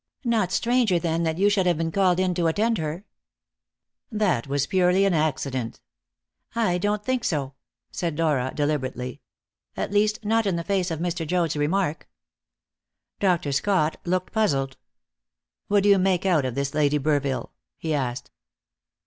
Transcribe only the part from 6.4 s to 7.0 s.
"I